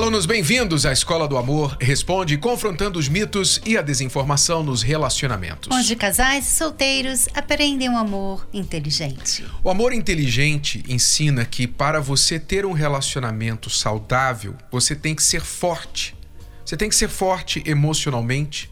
[0.00, 5.68] Alunos, bem-vindos à Escola do Amor Responde, confrontando os mitos e a desinformação nos relacionamentos.
[5.70, 9.44] Onde casais e solteiros aprendem um amor inteligente.
[9.62, 15.42] O amor inteligente ensina que para você ter um relacionamento saudável, você tem que ser
[15.42, 16.16] forte.
[16.64, 18.70] Você tem que ser forte emocionalmente,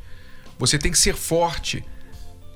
[0.59, 1.85] você tem que ser forte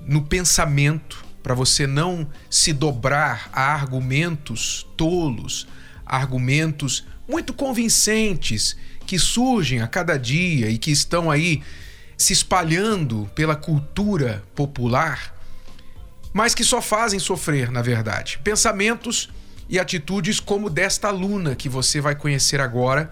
[0.01, 5.69] no pensamento, para você não se dobrar a argumentos tolos,
[6.07, 11.63] argumentos muito convincentes que surgem a cada dia e que estão aí
[12.15, 15.35] se espalhando pela cultura popular,
[16.31, 18.39] mas que só fazem sofrer, na verdade.
[18.45, 19.31] Pensamentos
[19.67, 23.11] e atitudes como desta aluna que você vai conhecer agora.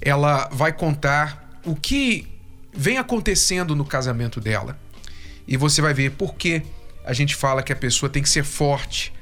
[0.00, 2.26] Ela vai contar o que
[2.72, 4.78] vem acontecendo no casamento dela.
[5.46, 6.62] E você vai ver por que
[7.04, 9.12] a gente fala que a pessoa tem que ser forte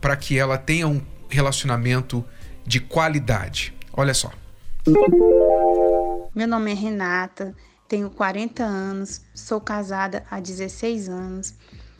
[0.00, 2.24] para que ela tenha um relacionamento
[2.66, 3.74] de qualidade.
[3.92, 4.30] Olha só.
[6.34, 7.54] Meu nome é Renata,
[7.86, 11.54] tenho 40 anos, sou casada há 16 anos,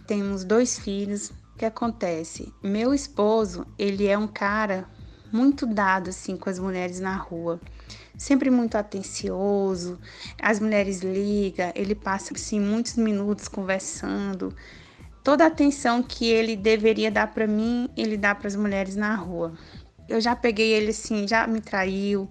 [0.07, 1.31] temos dois filhos.
[1.55, 2.53] O que acontece?
[2.63, 4.89] Meu esposo, ele é um cara
[5.33, 7.61] muito dado assim com as mulheres na rua.
[8.17, 9.99] Sempre muito atencioso.
[10.41, 14.55] As mulheres ligam, ele passa assim muitos minutos conversando.
[15.23, 19.15] Toda a atenção que ele deveria dar para mim, ele dá para as mulheres na
[19.15, 19.53] rua
[20.11, 22.29] eu já peguei ele assim, já me traiu,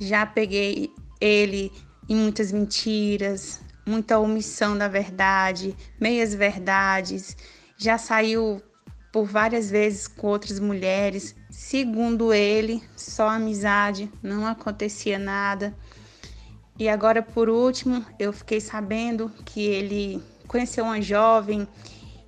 [0.00, 1.72] já peguei ele
[2.08, 7.36] em muitas mentiras, muita omissão da verdade, meias verdades,
[7.78, 8.60] já saiu
[9.12, 11.36] por várias vezes com outras mulheres.
[11.48, 15.72] Segundo ele, só amizade, não acontecia nada.
[16.76, 21.68] E agora, por último, eu fiquei sabendo que ele conheceu uma jovem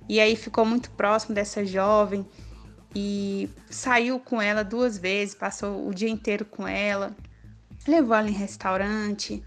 [0.07, 2.25] e aí ficou muito próximo dessa jovem
[2.95, 7.15] e saiu com ela duas vezes, passou o dia inteiro com ela,
[7.87, 9.43] levou ela em restaurante.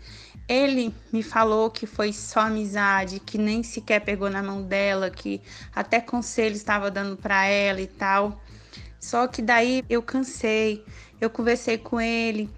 [0.49, 5.41] Ele me falou que foi só amizade, que nem sequer pegou na mão dela, que
[5.75, 8.41] até conselho estava dando para ela e tal.
[8.99, 10.85] Só que daí eu cansei,
[11.21, 12.51] eu conversei com ele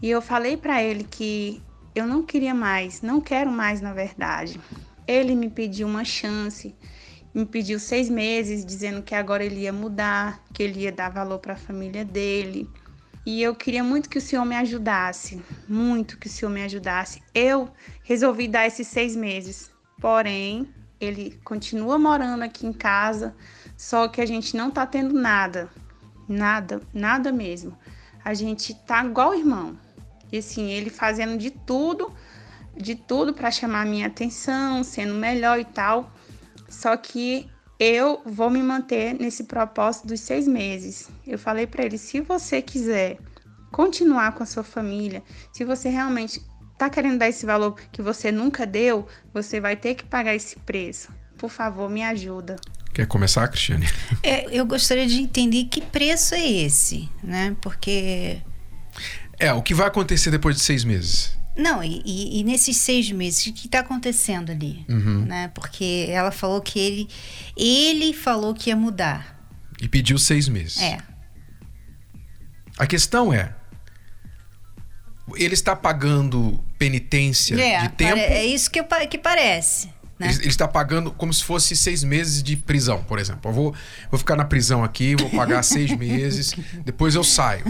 [0.00, 1.62] e eu falei para ele que
[1.94, 4.60] eu não queria mais, não quero mais na verdade.
[5.06, 6.74] Ele me pediu uma chance
[7.34, 11.38] me pediu seis meses, dizendo que agora ele ia mudar, que ele ia dar valor
[11.38, 12.68] para a família dele.
[13.24, 17.22] E eu queria muito que o Senhor me ajudasse, muito que o Senhor me ajudasse.
[17.34, 17.70] Eu
[18.02, 19.70] resolvi dar esses seis meses,
[20.00, 20.68] porém,
[21.00, 23.34] ele continua morando aqui em casa,
[23.76, 25.70] só que a gente não tá tendo nada,
[26.28, 27.76] nada, nada mesmo.
[28.24, 29.78] A gente tá igual irmão.
[30.32, 32.12] E assim, ele fazendo de tudo,
[32.76, 36.12] de tudo para chamar minha atenção, sendo melhor e tal.
[36.70, 37.46] Só que
[37.78, 41.10] eu vou me manter nesse propósito dos seis meses.
[41.26, 43.18] Eu falei para ele: se você quiser
[43.72, 45.22] continuar com a sua família,
[45.52, 46.40] se você realmente
[46.72, 50.56] está querendo dar esse valor que você nunca deu, você vai ter que pagar esse
[50.60, 51.12] preço.
[51.36, 52.56] Por favor, me ajuda.
[52.92, 53.86] Quer começar, Cristiane?
[54.22, 57.56] É, eu gostaria de entender que preço é esse, né?
[57.60, 58.42] Porque.
[59.38, 61.39] É, o que vai acontecer depois de seis meses?
[61.60, 64.84] Não, e, e, e, nesses seis meses, o que está acontecendo ali?
[64.88, 65.26] Uhum.
[65.26, 65.48] Né?
[65.54, 67.08] Porque ela falou que ele,
[67.56, 69.38] ele falou que ia mudar.
[69.80, 70.80] E pediu seis meses.
[70.80, 70.98] É.
[72.78, 73.54] A questão é,
[75.36, 78.18] ele está pagando penitência é, de tempo?
[78.18, 79.88] É isso que, que parece.
[80.18, 80.28] Né?
[80.28, 83.50] Ele, ele, está pagando como se fosse seis meses de prisão, por exemplo.
[83.50, 83.74] Eu vou,
[84.10, 86.54] vou ficar na prisão aqui, vou pagar seis meses,
[86.84, 87.64] depois eu saio.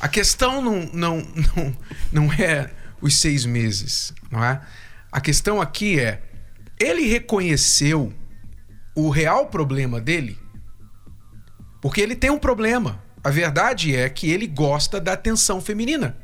[0.00, 1.16] A questão não, não,
[1.56, 1.76] não,
[2.12, 4.60] não é os seis meses, não é?
[5.10, 6.22] A questão aqui é:
[6.78, 8.12] ele reconheceu
[8.94, 10.38] o real problema dele?
[11.80, 13.02] Porque ele tem um problema.
[13.22, 16.16] A verdade é que ele gosta da atenção feminina.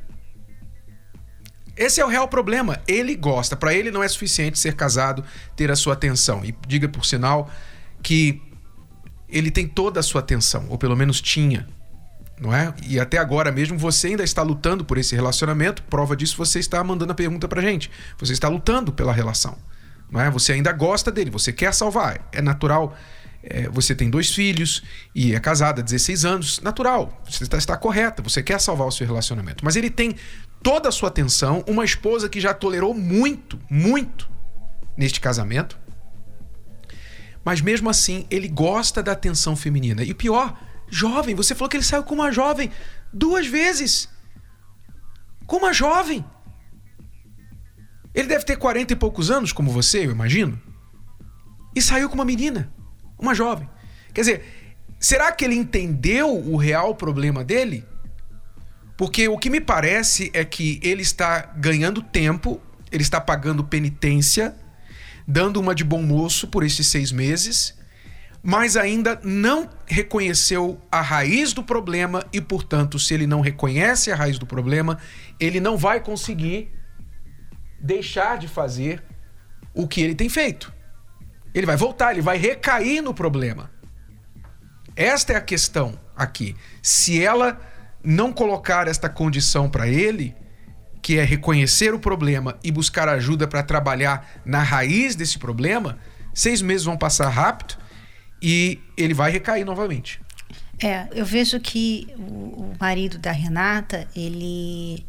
[1.77, 2.81] Esse é o real problema.
[2.89, 3.55] Ele gosta.
[3.55, 5.23] Para ele não é suficiente ser casado,
[5.55, 6.43] ter a sua atenção.
[6.45, 7.51] E diga por sinal
[8.03, 8.43] que
[9.29, 11.67] ele tem toda a sua atenção, ou pelo menos tinha
[12.41, 12.75] não é?
[12.87, 15.83] E até agora mesmo você ainda está lutando por esse relacionamento.
[15.85, 17.91] Prova disso você está mandando a pergunta pra gente.
[18.19, 19.57] Você está lutando pela relação,
[20.11, 20.31] não é?
[20.31, 22.29] Você ainda gosta dele, você quer salvar.
[22.33, 22.97] É natural.
[23.49, 24.83] É, você tem dois filhos
[25.15, 27.23] e é casada há 16 anos, natural.
[27.29, 29.65] Você está, está correta, você quer salvar o seu relacionamento.
[29.65, 30.17] Mas ele tem
[30.63, 34.29] toda a sua atenção, uma esposa que já tolerou muito, muito
[34.97, 35.79] neste casamento.
[37.45, 40.03] Mas mesmo assim, ele gosta da atenção feminina.
[40.03, 42.71] E o pior, Jovem, você falou que ele saiu com uma jovem
[43.13, 44.09] duas vezes.
[45.47, 46.25] com uma jovem.
[48.13, 50.61] Ele deve ter 40 e poucos anos, como você, eu imagino.
[51.75, 52.73] E saiu com uma menina,
[53.19, 53.69] uma jovem.
[54.13, 54.45] Quer dizer,
[54.99, 57.85] será que ele entendeu o real problema dele?
[58.97, 62.61] Porque o que me parece é que ele está ganhando tempo,
[62.91, 64.57] ele está pagando penitência,
[65.29, 67.75] dando uma de bom moço por esses seis meses,
[68.47, 74.15] mas ainda não reconheceu a raiz do problema e, portanto, se ele não reconhece a
[74.15, 74.99] raiz do problema,
[75.41, 76.73] ele não vai conseguir
[77.81, 79.03] deixar de fazer
[79.75, 80.73] o que ele tem feito.
[81.53, 83.69] Ele vai voltar, ele vai recair no problema.
[84.95, 86.55] Esta é a questão aqui.
[86.81, 87.61] Se ela
[88.01, 90.37] não colocar esta condição para ele,
[91.03, 95.99] que é reconhecer o problema e buscar ajuda para trabalhar na raiz desse problema,
[96.33, 97.85] seis meses vão passar rápido
[98.41, 100.21] e ele vai recair novamente.
[100.83, 105.07] É, eu vejo que o, marido da Renata, ele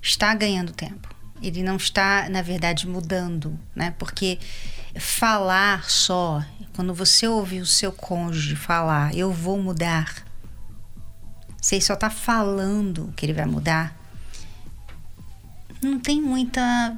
[0.00, 1.14] está ganhando tempo.
[1.42, 3.94] Ele não está, na verdade, mudando, né?
[3.98, 4.38] Porque
[4.98, 6.42] falar só,
[6.74, 10.24] quando você ouve o seu cônjuge falar, eu vou mudar,
[11.60, 13.96] você só está falando que ele vai mudar,
[15.82, 16.96] não tem muita.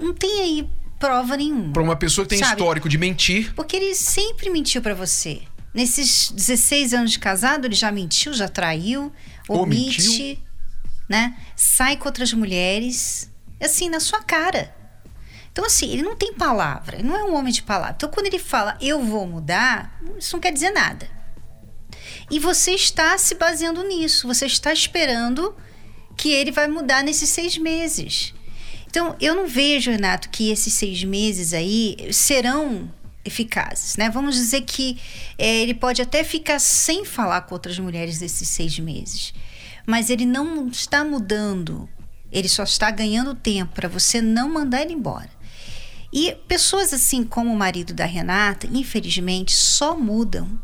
[0.00, 0.70] Não tem aí
[1.06, 1.72] prova nenhuma.
[1.72, 2.60] Para uma pessoa que tem sabe?
[2.60, 3.54] histórico de mentir.
[3.54, 5.42] Porque ele sempre mentiu para você.
[5.72, 9.12] Nesses 16 anos de casado, ele já mentiu, já traiu,
[9.48, 10.42] omite,
[11.08, 11.36] né?
[11.54, 13.30] Sai com outras mulheres,
[13.60, 14.74] assim, na sua cara.
[15.52, 17.94] Então, assim, ele não tem palavra, ele não é um homem de palavra.
[17.96, 21.08] Então, quando ele fala eu vou mudar, isso não quer dizer nada.
[22.30, 25.54] E você está se baseando nisso, você está esperando
[26.16, 28.34] que ele vai mudar nesses seis meses.
[28.96, 32.90] Então, eu não vejo, Renato, que esses seis meses aí serão
[33.26, 34.08] eficazes, né?
[34.08, 34.98] Vamos dizer que
[35.36, 39.34] é, ele pode até ficar sem falar com outras mulheres nesses seis meses,
[39.86, 41.86] mas ele não está mudando,
[42.32, 45.28] ele só está ganhando tempo para você não mandar ele embora.
[46.10, 50.58] E pessoas assim como o marido da Renata, infelizmente, só mudam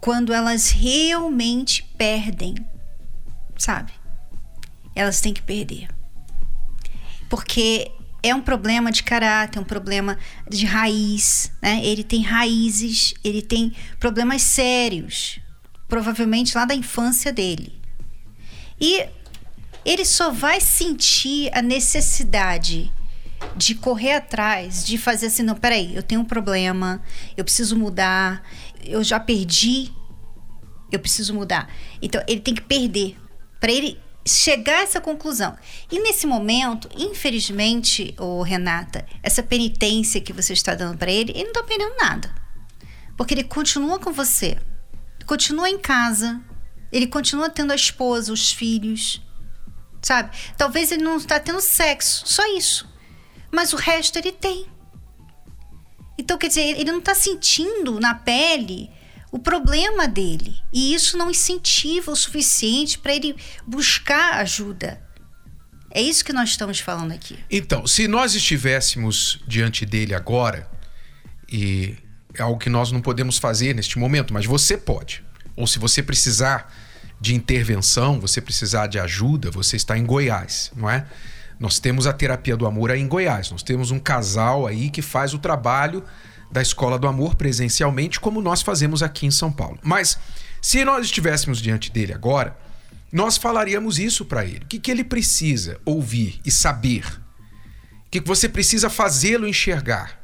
[0.00, 2.54] quando elas realmente perdem,
[3.58, 3.92] sabe?
[4.94, 5.99] elas têm que perder.
[7.30, 7.90] Porque
[8.22, 10.18] é um problema de caráter, um problema
[10.48, 11.82] de raiz, né?
[11.82, 15.40] Ele tem raízes, ele tem problemas sérios,
[15.88, 17.80] provavelmente lá da infância dele.
[18.78, 19.06] E
[19.84, 22.92] ele só vai sentir a necessidade
[23.56, 27.02] de correr atrás, de fazer assim, não, peraí, eu tenho um problema,
[27.36, 28.42] eu preciso mudar,
[28.84, 29.90] eu já perdi,
[30.92, 31.70] eu preciso mudar.
[32.02, 33.16] Então ele tem que perder
[33.58, 35.56] para ele chegar a essa conclusão.
[35.90, 41.44] E nesse momento, infelizmente, o Renata, essa penitência que você está dando para ele, ele
[41.44, 42.34] não está perdendo nada.
[43.16, 44.58] Porque ele continua com você,
[45.26, 46.40] continua em casa,
[46.92, 49.22] ele continua tendo a esposa, os filhos,
[50.02, 50.36] sabe?
[50.56, 52.88] Talvez ele não está tendo sexo, só isso.
[53.50, 54.66] Mas o resto ele tem.
[56.18, 58.90] Então, quer dizer, ele não está sentindo na pele
[59.30, 60.56] o problema dele.
[60.72, 63.36] E isso não incentiva o suficiente para ele
[63.66, 65.00] buscar ajuda.
[65.90, 67.38] É isso que nós estamos falando aqui.
[67.50, 70.70] Então, se nós estivéssemos diante dele agora,
[71.50, 71.96] e
[72.34, 75.24] é algo que nós não podemos fazer neste momento, mas você pode.
[75.56, 76.72] Ou se você precisar
[77.20, 81.06] de intervenção, você precisar de ajuda, você está em Goiás, não é?
[81.58, 83.50] Nós temos a terapia do amor aí em Goiás.
[83.50, 86.02] Nós temos um casal aí que faz o trabalho
[86.50, 89.78] da Escola do Amor presencialmente, como nós fazemos aqui em São Paulo.
[89.82, 90.18] Mas
[90.60, 92.56] se nós estivéssemos diante dele agora,
[93.12, 94.64] nós falaríamos isso para ele.
[94.64, 97.04] O que, que ele precisa ouvir e saber?
[98.06, 100.20] O que, que você precisa fazê-lo enxergar?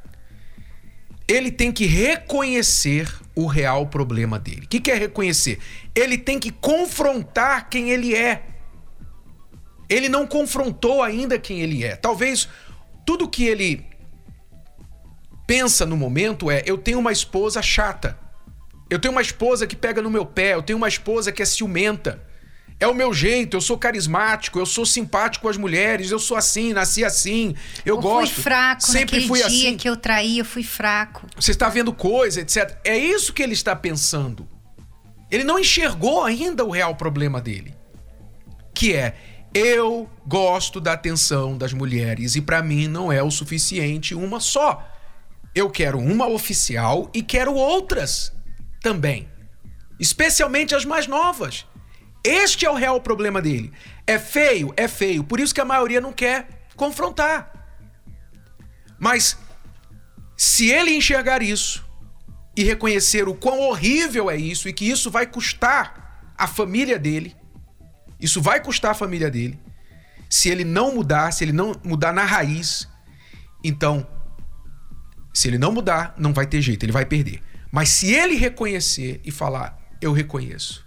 [1.29, 4.63] Ele tem que reconhecer o real problema dele.
[4.65, 5.59] O que, que é reconhecer?
[5.95, 8.45] Ele tem que confrontar quem ele é.
[9.89, 11.97] Ele não confrontou ainda quem ele é.
[11.97, 12.49] Talvez
[13.05, 13.85] tudo que ele
[15.47, 18.19] pensa no momento é: eu tenho uma esposa chata.
[18.89, 21.45] Eu tenho uma esposa que pega no meu pé, eu tenho uma esposa que é
[21.45, 22.23] ciumenta.
[22.79, 26.37] É o meu jeito, eu sou carismático, eu sou simpático com as mulheres, eu sou
[26.37, 27.55] assim, nasci assim,
[27.87, 28.35] eu, eu gosto.
[28.35, 29.77] fui fraco sempre fui dia assim.
[29.79, 31.27] que eu traí, eu fui fraco.
[31.35, 32.77] Você está vendo coisa, etc.
[32.85, 34.47] É isso que ele está pensando.
[35.31, 37.75] Ele não enxergou ainda o real problema dele,
[38.75, 39.17] que é
[39.55, 44.87] eu gosto da atenção das mulheres e para mim não é o suficiente uma só.
[45.57, 48.31] Eu quero uma oficial e quero outras
[48.83, 49.27] também.
[49.99, 51.67] Especialmente as mais novas.
[52.23, 53.73] Este é o real problema dele.
[54.07, 54.75] É feio?
[54.77, 55.25] É feio.
[55.25, 57.51] Por isso que a maioria não quer confrontar.
[58.99, 59.39] Mas
[60.37, 61.83] se ele enxergar isso
[62.55, 67.35] e reconhecer o quão horrível é isso e que isso vai custar a família dele,
[68.21, 69.59] Isso vai custar a família dele.
[70.29, 72.89] Se ele não mudar, se ele não mudar na raiz,
[73.63, 74.07] então,
[75.37, 77.43] se ele não mudar, não vai ter jeito, ele vai perder.
[77.71, 80.83] Mas se ele reconhecer e falar, eu reconheço,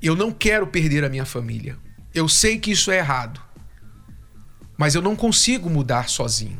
[0.00, 1.76] eu não quero perder a minha família,
[2.14, 3.38] eu sei que isso é errado,
[4.78, 6.58] mas eu não consigo mudar sozinho.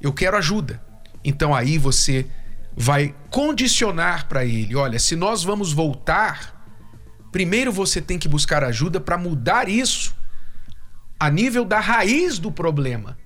[0.00, 0.82] Eu quero ajuda.
[1.22, 2.26] Então aí você
[2.74, 6.58] vai condicionar para ele: olha, se nós vamos voltar,
[7.30, 10.16] primeiro você tem que buscar ajuda para mudar isso
[11.20, 13.18] a nível da raiz do problema.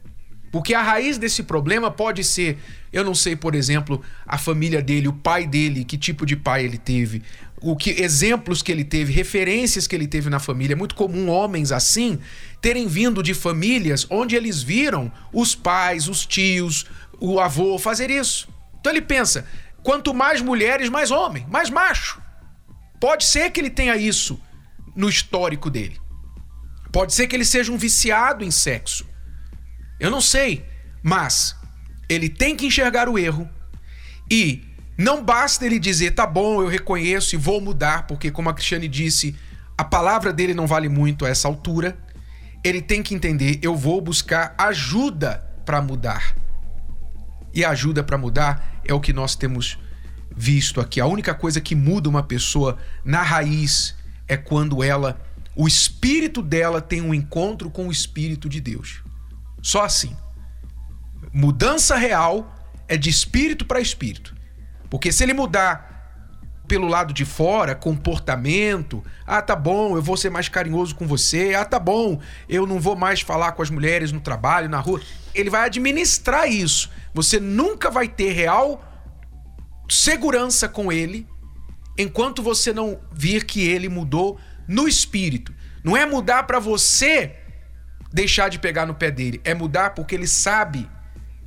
[0.52, 2.58] Porque a raiz desse problema pode ser,
[2.92, 6.66] eu não sei, por exemplo, a família dele, o pai dele, que tipo de pai
[6.66, 7.22] ele teve,
[7.58, 10.74] o que exemplos que ele teve, referências que ele teve na família.
[10.74, 12.18] É muito comum homens assim
[12.60, 16.84] terem vindo de famílias onde eles viram os pais, os tios,
[17.18, 18.46] o avô fazer isso.
[18.78, 19.46] Então ele pensa:
[19.82, 22.20] quanto mais mulheres, mais homem, mais macho.
[23.00, 24.38] Pode ser que ele tenha isso
[24.94, 25.98] no histórico dele.
[26.92, 29.10] Pode ser que ele seja um viciado em sexo.
[30.02, 30.64] Eu não sei,
[31.00, 31.54] mas
[32.08, 33.48] ele tem que enxergar o erro
[34.28, 34.64] e
[34.98, 38.88] não basta ele dizer, tá bom, eu reconheço e vou mudar, porque, como a Cristiane
[38.88, 39.36] disse,
[39.78, 41.96] a palavra dele não vale muito a essa altura.
[42.64, 46.34] Ele tem que entender, eu vou buscar ajuda para mudar.
[47.54, 49.78] E a ajuda para mudar é o que nós temos
[50.34, 51.00] visto aqui.
[51.00, 53.94] A única coisa que muda uma pessoa na raiz
[54.26, 55.20] é quando ela,
[55.54, 59.01] o espírito dela tem um encontro com o espírito de Deus.
[59.62, 60.16] Só assim.
[61.32, 62.54] Mudança real
[62.88, 64.34] é de espírito para espírito.
[64.90, 65.92] Porque se ele mudar
[66.68, 71.54] pelo lado de fora, comportamento, ah, tá bom, eu vou ser mais carinhoso com você,
[71.54, 75.00] ah, tá bom, eu não vou mais falar com as mulheres no trabalho, na rua.
[75.34, 76.90] Ele vai administrar isso.
[77.14, 78.82] Você nunca vai ter real
[79.88, 81.26] segurança com ele
[81.98, 85.54] enquanto você não vir que ele mudou no espírito.
[85.84, 87.36] Não é mudar para você
[88.12, 89.40] deixar de pegar no pé dele.
[89.44, 90.88] É mudar porque ele sabe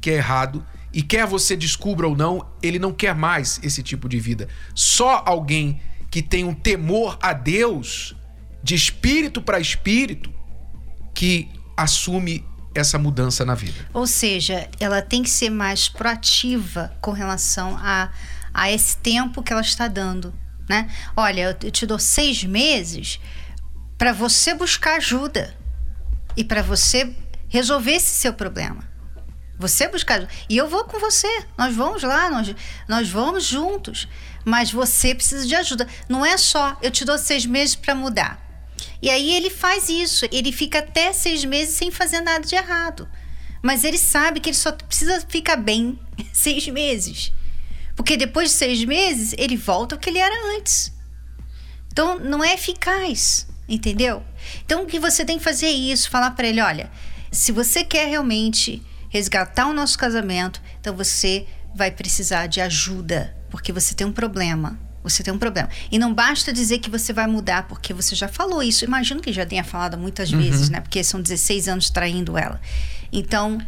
[0.01, 4.07] que é errado e quer você descubra ou não, ele não quer mais esse tipo
[4.07, 4.48] de vida.
[4.74, 8.15] Só alguém que tem um temor a Deus,
[8.63, 10.34] de espírito para espírito,
[11.13, 13.88] que assume essa mudança na vida.
[13.93, 18.10] Ou seja, ela tem que ser mais proativa com relação a,
[18.53, 20.34] a esse tempo que ela está dando.
[20.69, 20.89] Né?
[21.15, 23.19] Olha, eu te dou seis meses
[23.98, 25.55] para você buscar ajuda
[26.35, 27.15] e para você
[27.47, 28.83] resolver esse seu problema.
[29.57, 30.27] Você buscar.
[30.49, 31.45] E eu vou com você.
[31.57, 32.53] Nós vamos lá, nós,
[32.87, 34.07] nós vamos juntos.
[34.43, 35.87] Mas você precisa de ajuda.
[36.09, 38.43] Não é só eu te dou seis meses para mudar.
[39.01, 40.25] E aí ele faz isso.
[40.31, 43.07] Ele fica até seis meses sem fazer nada de errado.
[43.61, 45.97] Mas ele sabe que ele só precisa ficar bem
[46.33, 47.31] seis meses.
[47.95, 50.93] Porque depois de seis meses, ele volta ao que ele era antes.
[51.91, 53.47] Então, não é eficaz.
[53.67, 54.24] Entendeu?
[54.63, 56.91] Então o que você tem que fazer é isso, falar para ele, olha,
[57.31, 63.72] se você quer realmente resgatar o nosso casamento, então você vai precisar de ajuda, porque
[63.72, 64.79] você tem um problema.
[65.03, 65.69] Você tem um problema.
[65.91, 68.84] E não basta dizer que você vai mudar, porque você já falou isso.
[68.84, 70.39] Imagino que já tenha falado muitas uhum.
[70.39, 70.81] vezes, né?
[70.81, 72.60] Porque são 16 anos traindo ela.
[73.12, 73.60] Então,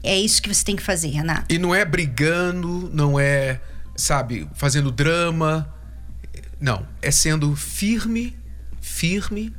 [0.00, 1.52] é isso que você tem que fazer, Renato.
[1.52, 3.60] E não é brigando, não é,
[3.96, 5.74] sabe, fazendo drama.
[6.60, 6.86] Não.
[7.02, 8.36] É sendo firme
[8.82, 9.54] firme,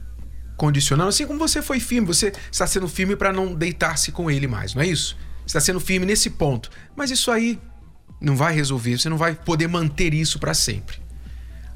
[0.57, 4.47] condicionando, assim como você foi firme, você está sendo firme para não deitar-se com ele
[4.47, 5.17] mais, não é isso?
[5.47, 6.69] Está sendo firme nesse ponto.
[6.95, 7.59] Mas isso aí
[8.21, 10.97] não vai resolver, você não vai poder manter isso para sempre.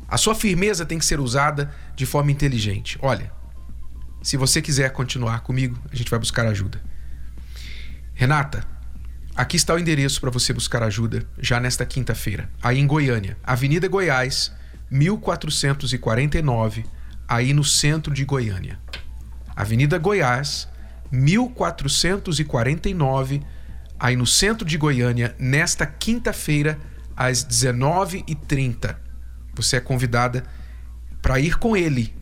[0.08, 2.98] A sua firmeza tem que ser usada de forma inteligente.
[3.02, 3.32] Olha,
[4.22, 6.82] se você quiser continuar comigo, a gente vai buscar ajuda.
[8.14, 8.64] Renata,
[9.36, 13.88] aqui está o endereço para você buscar ajuda já nesta quinta-feira, aí em Goiânia, Avenida
[13.88, 14.52] Goiás,
[14.90, 16.86] 1449
[17.28, 18.80] aí no centro de Goiânia.
[19.56, 20.68] Avenida Goiás,
[21.12, 23.42] 1449,
[24.00, 26.80] aí no centro de Goiânia, nesta quinta-feira,
[27.16, 28.96] às 19h30.
[29.56, 30.44] Você é convidada
[31.22, 32.16] para ir com ele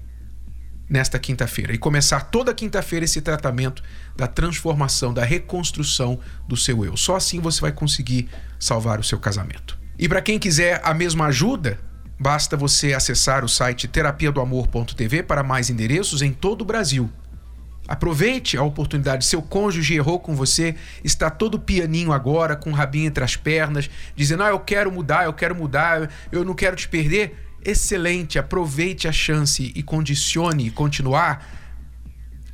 [0.89, 3.83] nesta quinta-feira e começar toda quinta-feira esse tratamento
[4.15, 6.95] da transformação, da reconstrução do seu eu.
[6.95, 9.77] Só assim você vai conseguir salvar o seu casamento.
[9.97, 11.79] E para quem quiser a mesma ajuda,
[12.17, 17.11] Basta você acessar o site terapia do amor.tv para mais endereços em todo o Brasil.
[17.87, 19.25] Aproveite a oportunidade.
[19.25, 23.89] Seu cônjuge errou com você, está todo pianinho agora, com o rabinho entre as pernas,
[24.15, 27.35] dizendo: Ah, eu quero mudar, eu quero mudar, eu não quero te perder.
[27.63, 31.45] Excelente, aproveite a chance e condicione continuar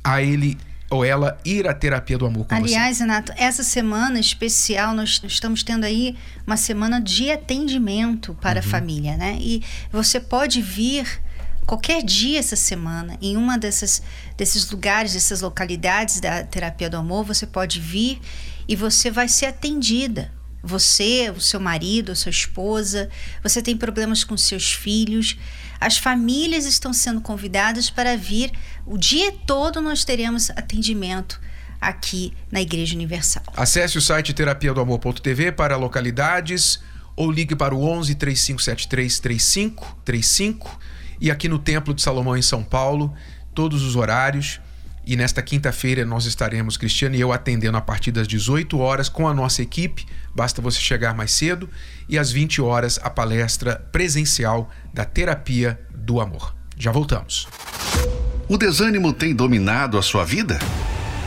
[0.02, 0.58] a ele
[0.92, 3.04] ou ela ir à terapia do amor com Aliás, você.
[3.04, 8.66] Renato, essa semana especial nós estamos tendo aí uma semana de atendimento para uhum.
[8.66, 9.38] a família, né?
[9.40, 11.22] E você pode vir
[11.66, 14.02] qualquer dia essa semana, em uma dessas,
[14.36, 18.20] desses lugares, dessas localidades da terapia do amor, você pode vir
[18.68, 20.30] e você vai ser atendida.
[20.62, 23.10] Você, o seu marido, a sua esposa,
[23.42, 25.36] você tem problemas com seus filhos.
[25.80, 28.52] As famílias estão sendo convidadas para vir.
[28.86, 31.40] O dia todo nós teremos atendimento
[31.80, 33.42] aqui na Igreja Universal.
[33.56, 36.80] Acesse o site terapia do amor.tv para localidades
[37.16, 40.78] ou ligue para o 11 3573 3535
[41.20, 43.14] e aqui no Templo de Salomão em São Paulo,
[43.54, 44.60] todos os horários.
[45.04, 49.26] E nesta quinta-feira nós estaremos, Cristiano e eu, atendendo a partir das 18 horas com
[49.26, 50.06] a nossa equipe.
[50.34, 51.68] Basta você chegar mais cedo.
[52.08, 56.54] E às 20 horas, a palestra presencial da Terapia do Amor.
[56.78, 57.48] Já voltamos.
[58.48, 60.58] O desânimo tem dominado a sua vida?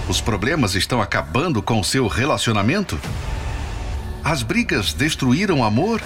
[0.07, 2.99] Os problemas estão acabando com o seu relacionamento?
[4.23, 6.01] As brigas destruíram o amor?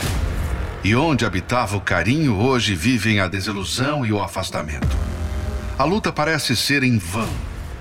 [0.84, 4.98] E onde habitava o carinho, hoje vivem a desilusão e o afastamento.
[5.78, 7.30] A luta parece ser em vão,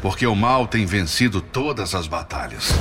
[0.02, 2.73] porque o mal tem vencido todas as batalhas.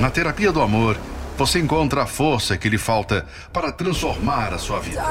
[0.00, 0.98] Na terapia do amor,
[1.36, 5.02] você encontra a força que lhe falta para transformar a sua vida.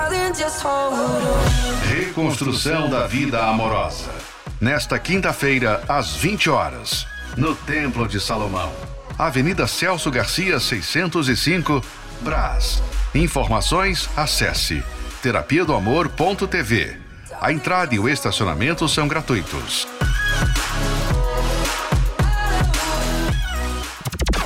[1.90, 4.12] Reconstrução da vida amorosa.
[4.60, 8.72] Nesta quinta-feira, às 20 horas no Templo de Salomão.
[9.18, 11.84] Avenida Celso Garcia, 605,
[12.22, 12.82] Brás.
[13.14, 14.84] Informações, acesse
[15.22, 16.98] terapia do amor.tv.
[17.40, 19.88] A entrada e o estacionamento são gratuitos.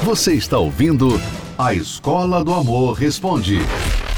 [0.05, 1.19] Você está ouvindo
[1.57, 3.57] A Escola do Amor Responde,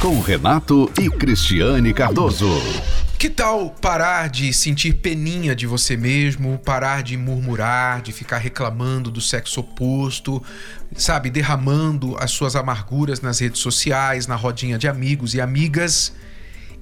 [0.01, 2.50] com Renato e Cristiane Cardoso.
[3.17, 9.10] Que tal parar de sentir peninha de você mesmo, parar de murmurar, de ficar reclamando
[9.10, 10.44] do sexo oposto,
[10.94, 16.12] sabe, derramando as suas amarguras nas redes sociais, na rodinha de amigos e amigas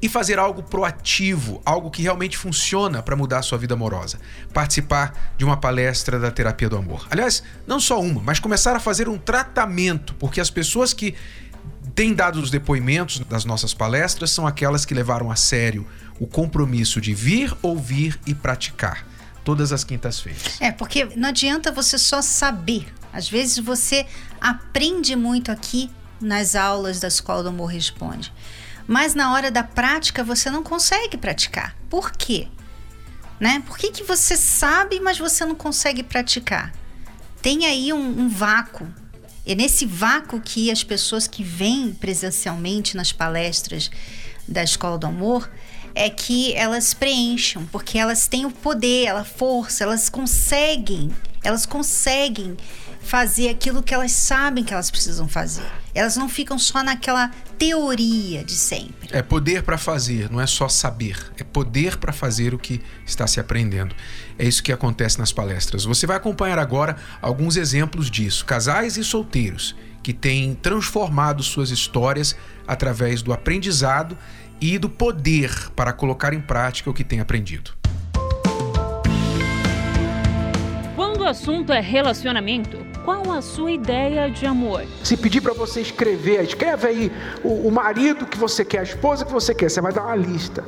[0.02, 4.20] e fazer algo proativo, algo que realmente funciona para mudar a sua vida amorosa.
[4.54, 7.08] Participar de uma palestra da terapia do amor.
[7.10, 11.16] Aliás, não só uma, mas começar a fazer um tratamento, porque as pessoas que
[11.94, 15.88] têm dado os depoimentos das nossas palestras são aquelas que levaram a sério
[16.20, 19.06] o compromisso de vir, ouvir e praticar.
[19.44, 20.60] Todas as quintas-feiras.
[20.60, 22.88] É, porque não adianta você só saber.
[23.14, 24.08] Às vezes você
[24.42, 28.34] aprende muito aqui nas aulas da Escola do Amor Responde.
[28.88, 31.76] Mas na hora da prática você não consegue praticar.
[31.90, 32.48] Por quê?
[33.40, 33.62] Né?
[33.66, 36.74] Por que, que você sabe, mas você não consegue praticar?
[37.42, 38.88] Tem aí um, um vácuo.
[39.46, 43.92] É nesse vácuo que as pessoas que vêm presencialmente nas palestras
[44.48, 45.50] da Escola do Amor,
[45.94, 51.10] é que elas preencham, porque elas têm o poder, a força, elas conseguem,
[51.42, 52.58] elas conseguem
[53.02, 55.66] fazer aquilo que elas sabem que elas precisam fazer.
[55.96, 59.08] Elas não ficam só naquela teoria de sempre.
[59.12, 61.18] É poder para fazer, não é só saber.
[61.38, 63.96] É poder para fazer o que está se aprendendo.
[64.38, 65.86] É isso que acontece nas palestras.
[65.86, 68.44] Você vai acompanhar agora alguns exemplos disso.
[68.44, 72.36] Casais e solteiros que têm transformado suas histórias
[72.68, 74.18] através do aprendizado
[74.60, 77.72] e do poder para colocar em prática o que tem aprendido.
[80.94, 84.84] Quando o assunto é relacionamento, qual a sua ideia de amor?
[85.04, 87.12] Se pedir para você escrever, escreve aí
[87.44, 90.16] o, o, marido que você quer, a esposa que você quer, você vai dar uma
[90.16, 90.66] lista.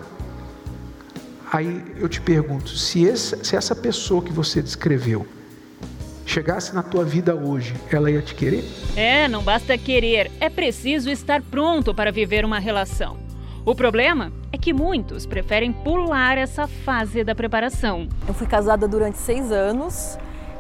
[1.52, 5.26] Aí eu te pergunto, se essa, se essa pessoa que você descreveu
[6.26, 8.64] chegasse na tua vida hoje, ela ia te querer?
[8.96, 13.18] É, não basta querer, é preciso estar pronto para viver uma relação.
[13.66, 18.08] O problema é que muitos preferem pular essa fase da preparação.
[18.28, 20.18] Eu fui casada durante seis anos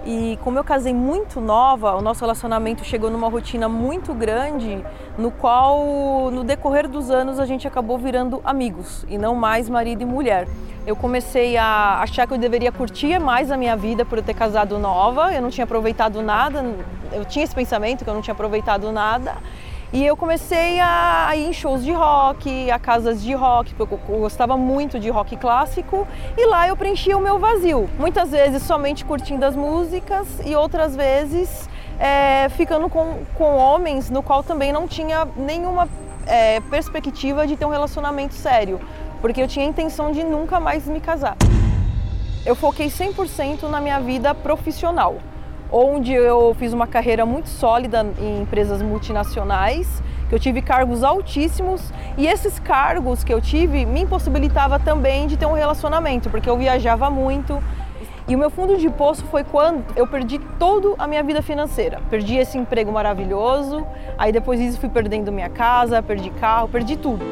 [0.08, 4.82] e como eu casei muito nova, o nosso relacionamento chegou numa rotina muito grande,
[5.17, 10.04] no qual, no decorrer dos anos, a gente acabou virando amigos e não mais marido
[10.04, 10.48] e mulher.
[10.86, 14.34] Eu comecei a achar que eu deveria curtir mais a minha vida por eu ter
[14.34, 16.63] casado nova, eu não tinha aproveitado nada,
[17.12, 19.36] eu tinha esse pensamento que eu não tinha aproveitado nada.
[19.93, 24.19] E eu comecei a, ir em shows de rock, a casas de rock, porque eu
[24.19, 26.06] gostava muito de rock clássico,
[26.38, 27.89] e lá eu preenchia o meu vazio.
[27.97, 34.21] Muitas vezes somente curtindo as músicas e outras vezes é, ficando com, com homens no
[34.21, 35.88] qual também não tinha nenhuma
[36.26, 38.82] é, perspectiva de ter um relacionamento sério,
[39.21, 41.38] porque eu tinha a intenção de nunca mais me casar.
[42.45, 45.15] Eu foquei 100% na minha vida profissional
[45.71, 51.91] onde eu fiz uma carreira muito sólida em empresas multinacionais, que eu tive cargos altíssimos
[52.17, 56.58] e esses cargos que eu tive me impossibilitava também de ter um relacionamento, porque eu
[56.58, 57.62] viajava muito.
[58.27, 62.01] E o meu fundo de poço foi quando eu perdi toda a minha vida financeira.
[62.10, 67.25] Perdi esse emprego maravilhoso, aí depois disso fui perdendo minha casa, perdi carro, perdi tudo.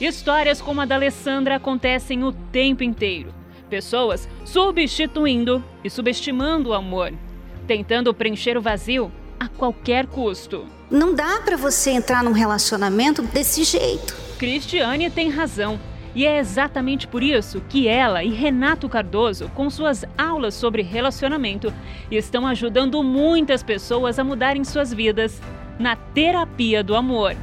[0.00, 3.37] Histórias como a da Alessandra acontecem o tempo inteiro.
[3.68, 7.12] Pessoas substituindo e subestimando o amor,
[7.66, 10.64] tentando preencher o vazio a qualquer custo.
[10.90, 14.16] Não dá para você entrar num relacionamento desse jeito.
[14.38, 15.78] Cristiane tem razão.
[16.14, 21.72] E é exatamente por isso que ela e Renato Cardoso, com suas aulas sobre relacionamento,
[22.10, 25.40] estão ajudando muitas pessoas a mudarem suas vidas
[25.78, 27.36] na terapia do amor.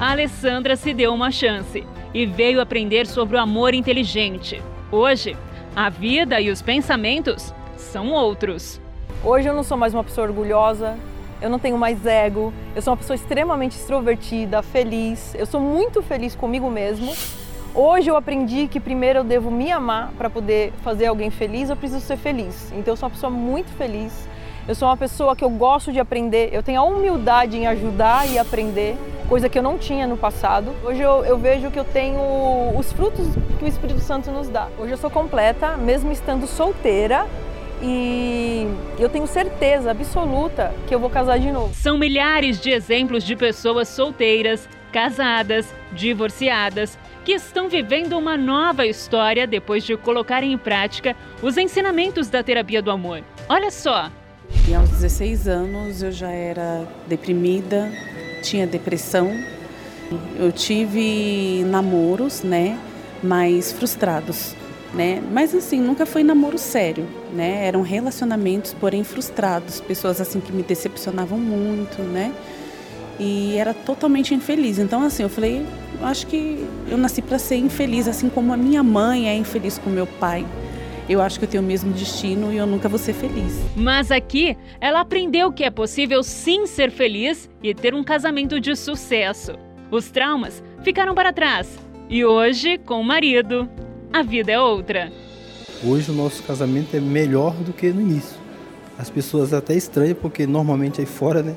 [0.00, 4.62] A Alessandra se deu uma chance e veio aprender sobre o amor inteligente.
[4.90, 5.36] Hoje,
[5.74, 8.80] a vida e os pensamentos são outros.
[9.24, 10.96] Hoje eu não sou mais uma pessoa orgulhosa,
[11.42, 16.00] eu não tenho mais ego, eu sou uma pessoa extremamente extrovertida, feliz, eu sou muito
[16.00, 17.12] feliz comigo mesmo.
[17.74, 21.76] Hoje eu aprendi que primeiro eu devo me amar para poder fazer alguém feliz, eu
[21.76, 22.72] preciso ser feliz.
[22.72, 24.28] Então eu sou uma pessoa muito feliz.
[24.66, 28.26] Eu sou uma pessoa que eu gosto de aprender, eu tenho a humildade em ajudar
[28.26, 28.96] e aprender,
[29.28, 30.72] coisa que eu não tinha no passado.
[30.84, 32.20] Hoje eu, eu vejo que eu tenho
[32.76, 33.26] os frutos
[33.58, 34.68] que o Espírito Santo nos dá.
[34.78, 37.26] Hoje eu sou completa, mesmo estando solteira,
[37.82, 38.66] e
[38.98, 41.74] eu tenho certeza absoluta que eu vou casar de novo.
[41.74, 49.46] São milhares de exemplos de pessoas solteiras, casadas, divorciadas, que estão vivendo uma nova história
[49.46, 53.22] depois de colocarem em prática os ensinamentos da terapia do amor.
[53.48, 54.10] Olha só,
[54.68, 57.90] e aos 16 anos eu já era deprimida,
[58.44, 59.32] tinha depressão.
[60.38, 62.78] Eu tive namoros, né,
[63.22, 64.54] mais frustrados,
[64.92, 65.22] né?
[65.32, 67.66] Mas assim, nunca foi namoro sério, né?
[67.66, 72.32] Eram relacionamentos, porém frustrados, pessoas assim que me decepcionavam muito, né?
[73.18, 74.78] E era totalmente infeliz.
[74.78, 75.66] Então assim, eu falei,
[76.02, 79.88] acho que eu nasci para ser infeliz, assim como a minha mãe é infeliz com
[79.88, 80.44] meu pai
[81.08, 83.60] eu acho que eu tenho o mesmo destino e eu nunca vou ser feliz.
[83.76, 88.74] Mas aqui, ela aprendeu que é possível sim ser feliz e ter um casamento de
[88.74, 89.52] sucesso.
[89.90, 93.68] Os traumas ficaram para trás e hoje, com o marido,
[94.12, 95.12] a vida é outra.
[95.84, 98.36] Hoje o nosso casamento é melhor do que no início.
[98.98, 101.54] As pessoas até estranham porque normalmente aí fora, né?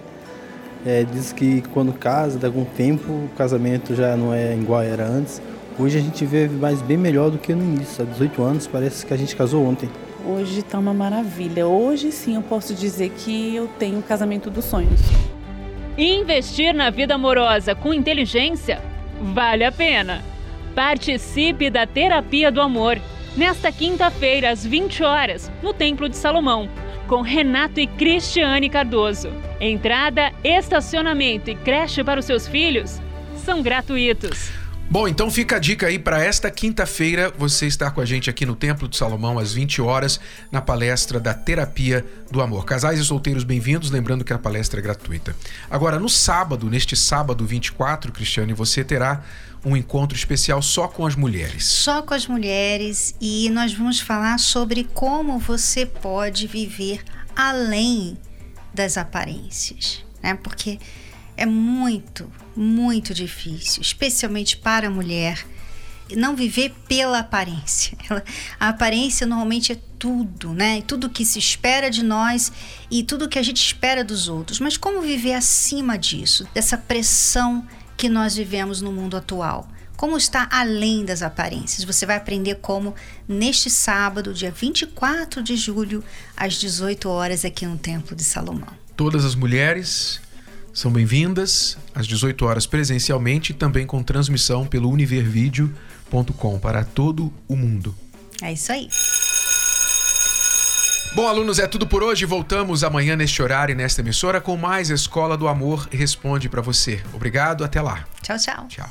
[0.86, 5.06] É, diz que quando casa, de algum tempo, o casamento já não é igual era
[5.06, 5.42] antes.
[5.80, 8.04] Hoje a gente vê mais bem melhor do que no início.
[8.04, 9.88] Há 18 anos parece que a gente casou ontem.
[10.26, 11.68] Hoje está uma maravilha.
[11.68, 15.00] Hoje sim eu posso dizer que eu tenho o casamento dos sonhos.
[15.96, 18.82] Investir na vida amorosa com inteligência
[19.22, 20.24] vale a pena.
[20.74, 23.00] Participe da Terapia do Amor
[23.36, 26.68] nesta quinta-feira às 20 horas no Templo de Salomão
[27.08, 29.32] com Renato e Cristiane Cardoso.
[29.62, 33.00] Entrada, estacionamento e creche para os seus filhos
[33.38, 34.67] são gratuitos.
[34.90, 38.46] Bom, então fica a dica aí para esta quinta-feira você estar com a gente aqui
[38.46, 40.18] no Templo de Salomão às 20 horas
[40.50, 42.64] na palestra da Terapia do Amor.
[42.64, 45.36] Casais e solteiros bem-vindos, lembrando que a palestra é gratuita.
[45.70, 49.26] Agora, no sábado, neste sábado 24, Cristiane, você terá
[49.66, 51.66] um encontro especial só com as mulheres.
[51.66, 57.04] Só com as mulheres e nós vamos falar sobre como você pode viver
[57.36, 58.18] além
[58.74, 60.34] das aparências, né?
[60.42, 60.80] Porque
[61.38, 65.46] é muito, muito difícil, especialmente para a mulher,
[66.16, 67.96] não viver pela aparência.
[68.10, 68.24] Ela,
[68.60, 70.82] a aparência normalmente é tudo, né?
[70.82, 72.52] Tudo que se espera de nós
[72.90, 74.60] e tudo que a gente espera dos outros.
[74.60, 79.68] Mas como viver acima disso, dessa pressão que nós vivemos no mundo atual?
[79.96, 81.84] Como está além das aparências?
[81.84, 82.94] Você vai aprender como
[83.28, 86.04] neste sábado, dia 24 de julho,
[86.36, 88.70] às 18 horas, aqui no Templo de Salomão.
[88.96, 90.22] Todas as mulheres
[90.78, 97.56] são bem-vindas às 18 horas presencialmente e também com transmissão pelo univervideo.com para todo o
[97.56, 97.96] mundo.
[98.44, 98.88] É isso aí.
[101.16, 102.26] Bom, alunos, é tudo por hoje.
[102.26, 107.02] Voltamos amanhã neste horário e nesta emissora com mais Escola do Amor Responde para você.
[107.12, 108.06] Obrigado, até lá.
[108.22, 108.68] Tchau, tchau.
[108.68, 108.90] Tchau.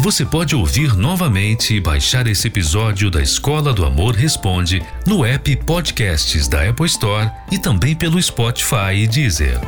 [0.00, 5.54] Você pode ouvir novamente e baixar esse episódio da Escola do Amor Responde no app
[5.58, 9.60] Podcasts da Apple Store e também pelo Spotify e Deezer.